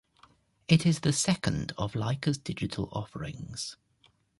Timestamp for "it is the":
0.67-1.13